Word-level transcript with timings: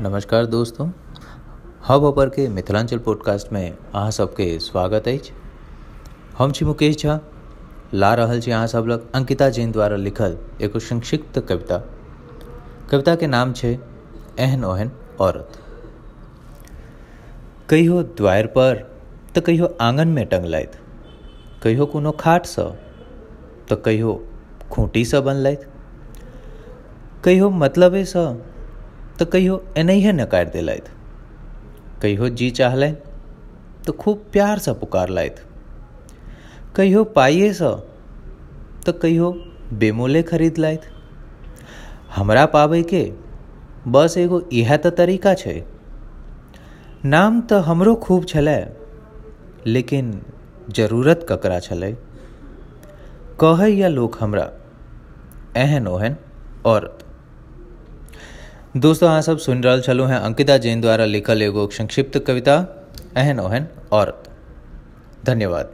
नमस्कार 0.00 0.46
दोस्तों। 0.46 0.90
हब 1.88 2.04
अपर 2.04 2.28
के 2.28 2.48
मिथिलांचल 2.48 2.98
पॉडकास्ट 2.98 3.52
में 3.52 3.70
अहाँ 3.70 4.10
सबके 4.10 4.58
स्वागत 4.58 5.08
अछि। 5.08 5.32
हम 6.38 6.52
छी 6.52 6.64
मुकेश 6.64 6.96
झा। 6.96 7.20
ला 7.94 8.14
रहल 8.14 8.40
छी 8.40 8.50
अहाँ 8.50 8.66
सब 8.66 8.84
लग 8.86 9.12
अंकिता 9.12 9.48
जैन 9.48 9.72
द्वारा 9.72 9.96
लिखल 9.96 10.38
एगो 10.60 10.78
संक्षिप्त 10.78 11.38
कविता। 11.38 11.78
कविता 12.90 13.14
के 13.14 13.26
नाम 13.26 13.52
छै, 13.52 13.78
एहन 14.38 14.64
ओहन 14.64 14.90
औरत। 15.20 15.50
कहियो 17.70 18.02
द्वार 18.02 18.46
पर 18.46 18.98
तऽ 19.34 19.40
कहियो 19.40 19.76
आंगनमे 19.80 20.24
टंगलथि। 20.24 20.78
कहियो 21.62 21.86
कोनो 21.86 22.10
खाटसँ 22.10 22.72
तऽ 23.68 23.76
कहियो 23.76 24.26
खूँटीसँ 24.70 25.20
बनलथि। 25.20 25.66
कहियो 27.24 27.50
मतलबेसँ 27.50 28.49
तऽ 29.20 29.24
कहियो 29.32 29.62
एनाहिए 29.76 30.12
नकारि 30.12 30.50
देलथि 30.50 30.92
कहियो 32.02 32.28
जी 32.40 32.50
चाहलनि 32.58 32.96
तो 33.86 33.92
खूब 34.02 34.18
प्यार 34.32 34.58
से 34.58 34.72
प्यारसँ 34.72 34.80
पुकारलथि 34.80 35.42
कहियो 36.76 37.02
पाइएसँ 37.16 37.72
तऽ 38.86 38.92
कहियो 39.02 39.30
बेमोले 39.80 40.22
खरीदलथि 40.30 40.88
हमरा 42.16 42.44
पाबैके 42.54 43.02
बस 43.96 44.16
एगो 44.24 44.40
इएह 44.60 44.76
तऽ 44.76 44.90
तरीका 45.02 45.34
छै 45.42 45.56
नाम 47.14 47.40
तो 47.50 47.58
हमरो 47.68 47.94
खूब 48.06 48.24
छलै 48.32 48.58
लेकिन 49.66 50.10
ज़रूरत 50.78 51.26
ककरा 51.28 51.58
छलै 51.68 51.92
कहैया 53.44 53.88
लोग 53.98 54.16
हमरा 54.20 54.50
एहन 55.62 55.86
ओहन 55.94 56.16
औरत 56.72 57.04
दोस्तों 58.76 59.06
अहाँ 59.08 59.22
सब 59.22 59.38
सुनि 59.38 59.60
रहल 59.60 59.80
छलहुँ 59.80 60.08
हैं 60.08 60.16
अंकिता 60.16 60.56
जैन 60.56 60.80
द्वारा 60.80 61.04
लिखल 61.04 61.42
एगो 61.42 61.68
संक्षिप्त 61.72 62.18
कविता 62.18 62.54
एहन 63.18 63.40
ओहन 63.40 63.66
औरत। 63.92 64.28
धन्यवाद। 65.24 65.72